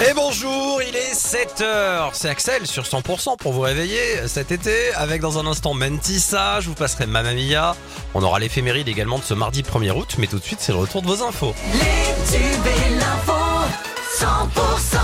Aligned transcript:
Et 0.00 0.14
bonjour, 0.14 0.80
il 0.82 0.96
est 0.96 1.12
7h. 1.12 2.10
C'est 2.12 2.28
Axel 2.28 2.66
sur 2.66 2.84
100% 2.84 3.36
pour 3.36 3.52
vous 3.52 3.60
réveiller 3.60 4.26
cet 4.26 4.52
été. 4.52 4.92
Avec 4.94 5.20
dans 5.20 5.38
un 5.38 5.46
instant 5.46 5.74
Mentissa, 5.74 6.60
je 6.60 6.68
vous 6.68 6.74
passerai 6.74 7.06
Mamma 7.06 7.34
Mia. 7.34 7.76
On 8.14 8.22
aura 8.22 8.38
l'éphéméride 8.38 8.88
également 8.88 9.18
de 9.18 9.24
ce 9.24 9.34
mardi 9.34 9.62
1er 9.62 9.90
août. 9.90 10.14
Mais 10.18 10.26
tout 10.26 10.38
de 10.38 10.44
suite, 10.44 10.60
c'est 10.60 10.72
le 10.72 10.78
retour 10.78 11.02
de 11.02 11.08
vos 11.08 11.22
infos. 11.22 11.54
Les 11.74 12.38
tubes 12.38 12.66
et 12.66 12.94
l'info, 12.94 13.32
100%. 14.18 14.98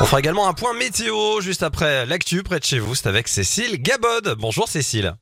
On 0.00 0.04
fera 0.04 0.18
également 0.18 0.48
un 0.48 0.52
point 0.52 0.74
météo 0.74 1.40
juste 1.40 1.62
après 1.62 2.04
l'actu 2.06 2.42
près 2.42 2.58
de 2.58 2.64
chez 2.64 2.80
vous. 2.80 2.94
C'est 2.94 3.06
avec 3.06 3.28
Cécile 3.28 3.80
Gabod. 3.80 4.36
Bonjour 4.38 4.68
Cécile. 4.68 5.14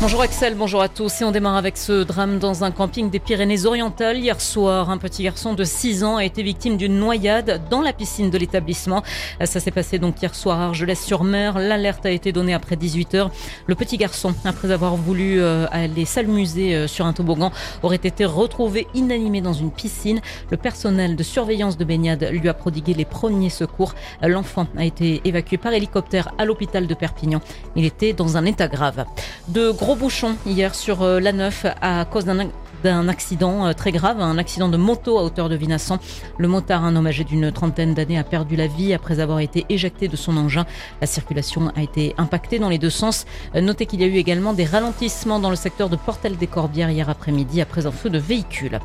Bonjour 0.00 0.22
Axel, 0.22 0.54
bonjour 0.54 0.80
à 0.80 0.88
tous. 0.88 1.20
Et 1.20 1.24
on 1.24 1.30
démarre 1.30 1.56
avec 1.56 1.76
ce 1.76 2.04
drame 2.04 2.38
dans 2.38 2.64
un 2.64 2.70
camping 2.70 3.10
des 3.10 3.18
Pyrénées-Orientales. 3.18 4.16
Hier 4.16 4.40
soir, 4.40 4.88
un 4.88 4.96
petit 4.96 5.22
garçon 5.22 5.52
de 5.52 5.62
6 5.62 6.04
ans 6.04 6.16
a 6.16 6.24
été 6.24 6.42
victime 6.42 6.78
d'une 6.78 6.96
noyade 6.96 7.60
dans 7.68 7.82
la 7.82 7.92
piscine 7.92 8.30
de 8.30 8.38
l'établissement. 8.38 9.02
Ça 9.44 9.60
s'est 9.60 9.70
passé 9.70 9.98
donc 9.98 10.22
hier 10.22 10.34
soir 10.34 10.58
à 10.58 10.64
Argelès-sur-Mer. 10.68 11.58
L'alerte 11.58 12.06
a 12.06 12.10
été 12.10 12.32
donnée 12.32 12.54
après 12.54 12.76
18 12.76 13.14
heures. 13.14 13.30
Le 13.66 13.74
petit 13.74 13.98
garçon, 13.98 14.34
après 14.46 14.70
avoir 14.70 14.96
voulu 14.96 15.38
euh, 15.38 15.66
aller 15.70 16.06
s'amuser 16.06 16.74
euh, 16.74 16.86
sur 16.86 17.04
un 17.04 17.12
toboggan, 17.12 17.52
aurait 17.82 17.96
été 17.96 18.24
retrouvé 18.24 18.86
inanimé 18.94 19.42
dans 19.42 19.52
une 19.52 19.70
piscine. 19.70 20.22
Le 20.50 20.56
personnel 20.56 21.14
de 21.14 21.22
surveillance 21.22 21.76
de 21.76 21.84
baignade 21.84 22.26
lui 22.32 22.48
a 22.48 22.54
prodigué 22.54 22.94
les 22.94 23.04
premiers 23.04 23.50
secours. 23.50 23.94
L'enfant 24.22 24.66
a 24.78 24.84
été 24.86 25.20
évacué 25.26 25.58
par 25.58 25.74
hélicoptère 25.74 26.32
à 26.38 26.46
l'hôpital 26.46 26.86
de 26.86 26.94
Perpignan. 26.94 27.42
Il 27.76 27.84
était 27.84 28.14
dans 28.14 28.38
un 28.38 28.46
état 28.46 28.66
grave. 28.66 29.04
De 29.48 29.70
gros 29.72 29.89
bouchons 29.96 30.36
hier 30.46 30.74
sur 30.74 31.02
euh, 31.02 31.20
la 31.20 31.32
9 31.32 31.66
à 31.80 32.04
cause 32.04 32.24
d'un 32.24 32.50
d'un 32.82 33.08
accident 33.08 33.66
euh, 33.66 33.72
très 33.72 33.92
grave, 33.92 34.20
un 34.20 34.38
accident 34.38 34.68
de 34.68 34.76
moto 34.76 35.18
à 35.18 35.22
hauteur 35.22 35.48
de 35.48 35.56
Vinassan. 35.56 35.98
Le 36.38 36.48
motard, 36.48 36.84
un 36.84 36.96
homme 36.96 37.06
âgé 37.06 37.24
d'une 37.24 37.52
trentaine 37.52 37.94
d'années, 37.94 38.18
a 38.18 38.24
perdu 38.24 38.56
la 38.56 38.66
vie 38.66 38.94
après 38.94 39.20
avoir 39.20 39.40
été 39.40 39.66
éjecté 39.68 40.08
de 40.08 40.16
son 40.16 40.36
engin. 40.36 40.66
La 41.00 41.06
circulation 41.06 41.72
a 41.76 41.82
été 41.82 42.14
impactée 42.18 42.58
dans 42.58 42.68
les 42.68 42.78
deux 42.78 42.90
sens. 42.90 43.26
Euh, 43.54 43.60
Notez 43.60 43.86
qu'il 43.86 44.00
y 44.00 44.04
a 44.04 44.06
eu 44.06 44.16
également 44.16 44.52
des 44.52 44.64
ralentissements 44.64 45.38
dans 45.38 45.50
le 45.50 45.56
secteur 45.56 45.88
de 45.88 45.96
Portel 45.96 46.36
des 46.36 46.46
Corbières 46.46 46.90
hier 46.90 47.10
après-midi 47.10 47.60
après 47.60 47.86
un 47.86 47.92
feu 47.92 48.10
de 48.10 48.18
véhicule. 48.18 48.80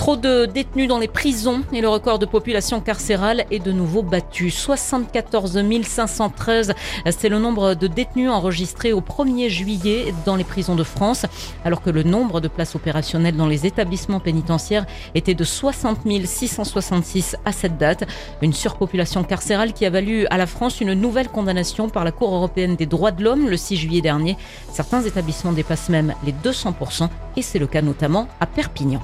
Trop 0.00 0.16
de 0.16 0.46
détenus 0.46 0.88
dans 0.88 0.98
les 0.98 1.08
prisons 1.08 1.60
et 1.74 1.82
le 1.82 1.88
record 1.90 2.18
de 2.18 2.24
population 2.24 2.80
carcérale 2.80 3.44
est 3.50 3.58
de 3.58 3.70
nouveau 3.70 4.02
battu. 4.02 4.48
74 4.48 5.62
513, 5.82 6.72
c'est 7.10 7.28
le 7.28 7.38
nombre 7.38 7.74
de 7.74 7.86
détenus 7.86 8.30
enregistrés 8.30 8.94
au 8.94 9.02
1er 9.02 9.50
juillet 9.50 10.14
dans 10.24 10.36
les 10.36 10.44
prisons 10.44 10.74
de 10.74 10.84
France, 10.84 11.26
alors 11.66 11.82
que 11.82 11.90
le 11.90 12.02
nombre 12.02 12.40
de 12.40 12.48
places 12.48 12.74
opérationnelles 12.74 13.36
dans 13.36 13.46
les 13.46 13.66
établissements 13.66 14.20
pénitentiaires 14.20 14.86
était 15.14 15.34
de 15.34 15.44
60 15.44 15.98
666 16.24 17.36
à 17.44 17.52
cette 17.52 17.76
date. 17.76 18.04
Une 18.40 18.54
surpopulation 18.54 19.22
carcérale 19.22 19.74
qui 19.74 19.84
a 19.84 19.90
valu 19.90 20.26
à 20.30 20.38
la 20.38 20.46
France 20.46 20.80
une 20.80 20.94
nouvelle 20.94 21.28
condamnation 21.28 21.90
par 21.90 22.06
la 22.06 22.10
Cour 22.10 22.34
européenne 22.34 22.74
des 22.74 22.86
droits 22.86 23.12
de 23.12 23.22
l'homme 23.22 23.50
le 23.50 23.58
6 23.58 23.76
juillet 23.76 24.00
dernier. 24.00 24.38
Certains 24.72 25.02
établissements 25.02 25.52
dépassent 25.52 25.90
même 25.90 26.14
les 26.24 26.32
200% 26.32 27.10
et 27.36 27.42
c'est 27.42 27.58
le 27.58 27.66
cas 27.66 27.82
notamment 27.82 28.28
à 28.40 28.46
Perpignan. 28.46 29.02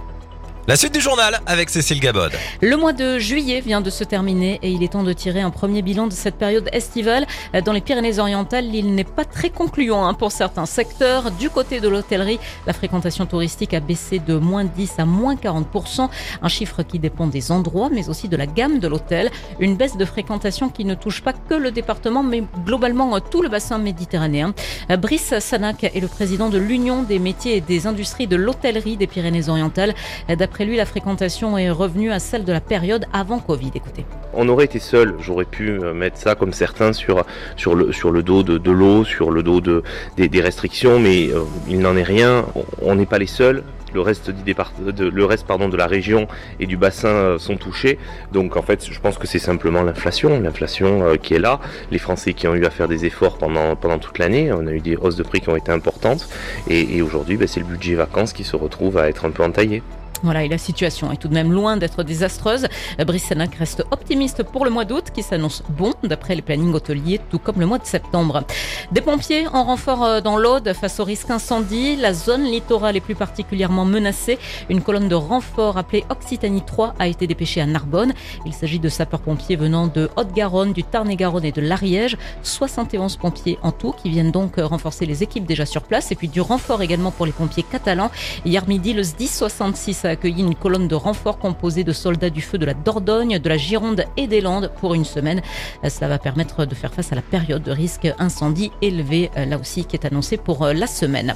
La 0.68 0.74
suite 0.74 0.94
du 0.94 1.00
journal 1.00 1.38
avec 1.46 1.70
Cécile 1.70 2.00
Gabod. 2.00 2.32
Le 2.60 2.76
mois 2.76 2.92
de 2.92 3.20
juillet 3.20 3.60
vient 3.60 3.80
de 3.80 3.88
se 3.88 4.02
terminer 4.02 4.58
et 4.64 4.70
il 4.72 4.82
est 4.82 4.94
temps 4.94 5.04
de 5.04 5.12
tirer 5.12 5.40
un 5.40 5.50
premier 5.50 5.80
bilan 5.80 6.08
de 6.08 6.12
cette 6.12 6.34
période 6.34 6.68
estivale. 6.72 7.24
Dans 7.64 7.72
les 7.72 7.80
Pyrénées-Orientales, 7.80 8.74
il 8.74 8.92
n'est 8.92 9.04
pas 9.04 9.24
très 9.24 9.50
concluant 9.50 10.04
hein, 10.04 10.14
pour 10.14 10.32
certains 10.32 10.66
secteurs. 10.66 11.30
Du 11.30 11.50
côté 11.50 11.78
de 11.78 11.88
l'hôtellerie, 11.88 12.40
la 12.66 12.72
fréquentation 12.72 13.26
touristique 13.26 13.74
a 13.74 13.80
baissé 13.80 14.18
de 14.18 14.34
moins 14.34 14.64
10 14.64 14.94
à 14.98 15.04
moins 15.04 15.36
40%, 15.36 16.08
un 16.42 16.48
chiffre 16.48 16.82
qui 16.82 16.98
dépend 16.98 17.28
des 17.28 17.52
endroits 17.52 17.88
mais 17.88 18.08
aussi 18.08 18.28
de 18.28 18.36
la 18.36 18.46
gamme 18.46 18.80
de 18.80 18.88
l'hôtel. 18.88 19.30
Une 19.60 19.76
baisse 19.76 19.96
de 19.96 20.04
fréquentation 20.04 20.68
qui 20.68 20.84
ne 20.84 20.96
touche 20.96 21.22
pas 21.22 21.32
que 21.32 21.54
le 21.54 21.70
département 21.70 22.24
mais 22.24 22.42
globalement 22.64 23.20
tout 23.20 23.40
le 23.40 23.48
bassin 23.48 23.78
méditerranéen. 23.78 24.52
Brice 24.98 25.38
Sanac 25.38 25.84
est 25.84 26.00
le 26.00 26.08
président 26.08 26.48
de 26.48 26.58
l'Union 26.58 27.04
des 27.04 27.20
métiers 27.20 27.58
et 27.58 27.60
des 27.60 27.86
industries 27.86 28.26
de 28.26 28.34
l'hôtellerie 28.34 28.96
des 28.96 29.06
Pyrénées-Orientales. 29.06 29.94
D'après 30.28 30.55
D'après 30.56 30.70
lui, 30.70 30.78
la 30.78 30.86
fréquentation 30.86 31.58
est 31.58 31.68
revenue 31.68 32.10
à 32.10 32.18
celle 32.18 32.42
de 32.42 32.50
la 32.50 32.62
période 32.62 33.04
avant 33.12 33.40
Covid. 33.40 33.72
Écoutez. 33.74 34.06
On 34.32 34.48
aurait 34.48 34.64
été 34.64 34.78
seul, 34.78 35.14
j'aurais 35.20 35.44
pu 35.44 35.68
euh, 35.68 35.92
mettre 35.92 36.16
ça 36.16 36.34
comme 36.34 36.54
certains 36.54 36.94
sur, 36.94 37.26
sur, 37.56 37.74
le, 37.74 37.92
sur 37.92 38.10
le 38.10 38.22
dos 38.22 38.42
de, 38.42 38.56
de 38.56 38.70
l'eau, 38.70 39.04
sur 39.04 39.30
le 39.30 39.42
dos 39.42 39.60
de, 39.60 39.82
des, 40.16 40.40
restrictions, 40.40 40.98
mais 40.98 41.28
euh, 41.28 41.42
il 41.68 41.80
n'en 41.80 41.94
est 41.94 42.02
rien. 42.02 42.46
On 42.80 42.94
n'est 42.94 43.04
pas 43.04 43.18
les 43.18 43.26
seuls 43.26 43.64
le 43.94 44.00
reste 44.00 44.30
du 44.30 44.42
départ, 44.42 44.72
de, 44.78 45.06
le 45.06 45.24
reste 45.24 45.46
pardon 45.46 45.68
de 45.68 45.76
la 45.76 45.86
région 45.86 46.26
et 46.58 46.66
du 46.66 46.78
bassin 46.78 47.08
euh, 47.08 47.38
sont 47.38 47.56
touchés. 47.56 47.98
Donc 48.32 48.56
en 48.56 48.62
fait, 48.62 48.86
je 48.90 48.98
pense 48.98 49.18
que 49.18 49.26
c'est 49.26 49.38
simplement 49.38 49.82
l'inflation, 49.82 50.40
l'inflation 50.40 51.16
qui 51.18 51.34
est 51.34 51.38
là. 51.38 51.60
Les 51.90 51.98
Français 51.98 52.32
qui 52.32 52.48
ont 52.48 52.54
eu 52.54 52.64
à 52.64 52.70
faire 52.70 52.88
des 52.88 53.04
efforts 53.04 53.36
pendant 53.36 53.76
pendant 53.76 53.98
toute 53.98 54.18
l'année, 54.18 54.52
on 54.52 54.66
a 54.66 54.72
eu 54.72 54.80
des 54.80 54.96
hausses 54.96 55.16
de 55.16 55.22
prix 55.22 55.42
qui 55.42 55.50
ont 55.50 55.56
été 55.56 55.70
importantes, 55.70 56.28
et, 56.68 56.96
et 56.96 57.02
aujourd'hui, 57.02 57.36
ben, 57.36 57.46
c'est 57.46 57.60
le 57.60 57.66
budget 57.66 57.94
vacances 57.94 58.32
qui 58.32 58.44
se 58.44 58.56
retrouve 58.56 58.96
à 58.96 59.10
être 59.10 59.26
un 59.26 59.30
peu 59.30 59.42
entaillé. 59.42 59.82
Voilà, 60.22 60.44
et 60.44 60.48
la 60.48 60.58
situation 60.58 61.12
est 61.12 61.16
tout 61.16 61.28
de 61.28 61.34
même 61.34 61.52
loin 61.52 61.76
d'être 61.76 62.02
désastreuse. 62.02 62.66
Brice 63.06 63.24
Sénac 63.24 63.54
reste 63.54 63.84
optimiste 63.90 64.42
pour 64.42 64.64
le 64.64 64.70
mois 64.70 64.84
d'août 64.84 65.04
qui 65.14 65.22
s'annonce 65.22 65.62
bon 65.68 65.92
d'après 66.02 66.34
les 66.34 66.42
plannings 66.42 66.72
hôteliers, 66.72 67.20
tout 67.30 67.38
comme 67.38 67.60
le 67.60 67.66
mois 67.66 67.78
de 67.78 67.86
septembre. 67.86 68.44
Des 68.92 69.00
pompiers 69.00 69.46
en 69.48 69.64
renfort 69.64 70.04
euh, 70.04 70.20
dans 70.20 70.36
l'Aude 70.36 70.72
face 70.72 71.00
au 71.00 71.04
risque 71.04 71.30
incendie. 71.30 71.96
La 71.96 72.14
zone 72.14 72.44
littorale 72.44 72.96
est 72.96 73.00
plus 73.00 73.14
particulièrement 73.14 73.84
menacée. 73.84 74.38
Une 74.68 74.80
colonne 74.82 75.08
de 75.08 75.14
renfort 75.14 75.76
appelée 75.76 76.04
Occitanie 76.08 76.62
3 76.62 76.94
a 76.98 77.06
été 77.06 77.26
dépêchée 77.26 77.60
à 77.60 77.66
Narbonne. 77.66 78.14
Il 78.46 78.54
s'agit 78.54 78.78
de 78.78 78.88
sapeurs-pompiers 78.88 79.56
venant 79.56 79.86
de 79.86 80.08
Haute-Garonne, 80.16 80.72
du 80.72 80.84
Tarn-et-Garonne 80.84 81.44
et 81.44 81.52
de 81.52 81.60
l'Ariège. 81.60 82.16
71 82.42 83.16
pompiers 83.16 83.58
en 83.62 83.72
tout 83.72 83.92
qui 83.92 84.08
viennent 84.08 84.30
donc 84.30 84.54
renforcer 84.56 85.06
les 85.06 85.22
équipes 85.22 85.46
déjà 85.46 85.66
sur 85.66 85.82
place 85.82 86.12
et 86.12 86.14
puis 86.14 86.28
du 86.28 86.40
renfort 86.40 86.82
également 86.82 87.10
pour 87.10 87.26
les 87.26 87.32
pompiers 87.32 87.64
catalans. 87.64 88.10
Hier 88.44 88.66
midi, 88.68 88.92
le 88.92 89.02
SDIS 89.02 89.28
66 89.28 90.05
a 90.06 90.10
accueilli 90.10 90.42
une 90.42 90.54
colonne 90.54 90.88
de 90.88 90.94
renfort 90.94 91.38
composée 91.38 91.84
de 91.84 91.92
soldats 91.92 92.30
du 92.30 92.40
feu 92.40 92.58
de 92.58 92.64
la 92.64 92.74
Dordogne, 92.74 93.38
de 93.38 93.48
la 93.48 93.56
Gironde 93.56 94.04
et 94.16 94.26
des 94.26 94.40
Landes 94.40 94.70
pour 94.80 94.94
une 94.94 95.04
semaine. 95.04 95.42
Cela 95.88 96.08
va 96.08 96.18
permettre 96.18 96.64
de 96.64 96.74
faire 96.74 96.92
face 96.92 97.12
à 97.12 97.14
la 97.14 97.22
période 97.22 97.62
de 97.62 97.72
risque 97.72 98.08
incendie 98.18 98.72
élevé, 98.82 99.30
là 99.36 99.58
aussi, 99.58 99.84
qui 99.84 99.96
est 99.96 100.06
annoncée 100.06 100.36
pour 100.36 100.64
euh, 100.64 100.72
la 100.72 100.86
semaine. 100.86 101.34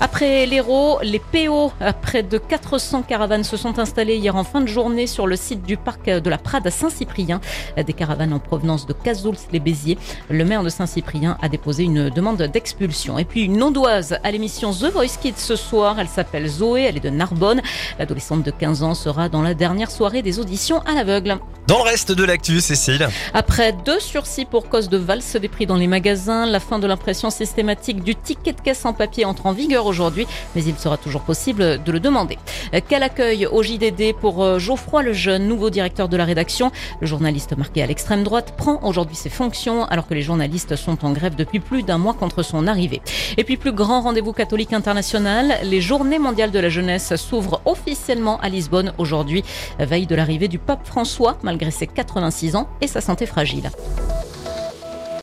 Après 0.00 0.46
l'Hérault, 0.46 0.98
les 1.02 1.18
PO, 1.18 1.72
près 2.02 2.22
de 2.22 2.38
400 2.38 3.02
caravanes 3.02 3.44
se 3.44 3.56
sont 3.56 3.78
installées 3.78 4.16
hier 4.16 4.36
en 4.36 4.44
fin 4.44 4.60
de 4.60 4.66
journée 4.66 5.06
sur 5.06 5.26
le 5.26 5.36
site 5.36 5.62
du 5.62 5.76
parc 5.76 6.06
de 6.06 6.30
la 6.30 6.38
Prade 6.38 6.66
à 6.66 6.70
Saint-Cyprien. 6.70 7.40
Des 7.76 7.92
caravanes 7.92 8.32
en 8.32 8.38
provenance 8.38 8.86
de 8.86 8.92
Cazouls-les-Béziers. 8.92 9.98
Le 10.28 10.44
maire 10.44 10.62
de 10.62 10.68
Saint-Cyprien 10.68 11.38
a 11.40 11.48
déposé 11.48 11.84
une 11.84 12.10
demande 12.10 12.42
d'expulsion. 12.42 13.18
Et 13.18 13.24
puis 13.24 13.44
une 13.44 13.62
ondoise 13.62 14.18
à 14.22 14.30
l'émission 14.30 14.72
The 14.72 14.92
Voice 14.92 15.18
Kids 15.20 15.34
ce 15.36 15.56
soir. 15.56 15.98
Elle 15.98 16.08
s'appelle 16.08 16.46
Zoé, 16.46 16.82
elle 16.82 16.96
est 16.96 17.00
de 17.00 17.10
Narbonne. 17.10 17.62
L'adolescente 18.06 18.44
de 18.44 18.52
15 18.52 18.84
ans 18.84 18.94
sera 18.94 19.28
dans 19.28 19.42
la 19.42 19.52
dernière 19.52 19.90
soirée 19.90 20.22
des 20.22 20.38
auditions 20.38 20.78
à 20.86 20.94
l'aveugle. 20.94 21.40
Dans 21.66 21.78
le 21.78 21.82
reste 21.82 22.12
de 22.12 22.22
l'actu, 22.22 22.60
Cécile. 22.60 23.08
Après 23.34 23.72
deux 23.72 23.98
sursis 23.98 24.44
pour 24.44 24.68
cause 24.68 24.88
de 24.88 24.96
valse 24.96 25.34
des 25.34 25.48
prix 25.48 25.66
dans 25.66 25.74
les 25.74 25.88
magasins, 25.88 26.46
la 26.46 26.60
fin 26.60 26.78
de 26.78 26.86
l'impression 26.86 27.28
systématique 27.28 28.04
du 28.04 28.14
ticket 28.14 28.52
de 28.52 28.60
caisse 28.60 28.84
en 28.84 28.92
papier 28.92 29.24
entre 29.24 29.46
en 29.46 29.52
vigueur 29.52 29.86
aujourd'hui, 29.86 30.28
mais 30.54 30.62
il 30.62 30.78
sera 30.78 30.96
toujours 30.96 31.22
possible 31.22 31.82
de 31.82 31.90
le 31.90 31.98
demander. 31.98 32.38
Quel 32.88 33.02
accueil 33.02 33.46
au 33.46 33.64
JDD 33.64 34.14
pour 34.20 34.44
euh, 34.44 34.60
Geoffroy 34.60 35.02
Lejeune, 35.02 35.48
nouveau 35.48 35.70
directeur 35.70 36.08
de 36.08 36.16
la 36.16 36.24
rédaction? 36.24 36.70
Le 37.00 37.08
journaliste 37.08 37.56
marqué 37.56 37.82
à 37.82 37.86
l'extrême 37.86 38.22
droite 38.22 38.54
prend 38.56 38.78
aujourd'hui 38.84 39.16
ses 39.16 39.30
fonctions 39.30 39.86
alors 39.86 40.06
que 40.06 40.14
les 40.14 40.22
journalistes 40.22 40.76
sont 40.76 41.04
en 41.04 41.10
grève 41.10 41.34
depuis 41.34 41.58
plus 41.58 41.82
d'un 41.82 41.98
mois 41.98 42.14
contre 42.14 42.44
son 42.44 42.68
arrivée. 42.68 43.02
Et 43.38 43.42
puis 43.42 43.56
plus 43.56 43.72
grand 43.72 44.02
rendez-vous 44.02 44.32
catholique 44.32 44.72
international, 44.72 45.58
les 45.64 45.80
journées 45.80 46.20
mondiales 46.20 46.52
de 46.52 46.60
la 46.60 46.68
jeunesse 46.68 47.16
s'ouvrent 47.16 47.60
officiellement 47.96 48.38
à 48.40 48.50
Lisbonne 48.50 48.92
aujourd'hui, 48.98 49.42
veille 49.78 50.06
de 50.06 50.14
l'arrivée 50.14 50.48
du 50.48 50.58
pape 50.58 50.86
François 50.86 51.38
malgré 51.42 51.70
ses 51.70 51.86
86 51.86 52.54
ans 52.54 52.68
et 52.82 52.86
sa 52.86 53.00
santé 53.00 53.24
fragile. 53.24 53.70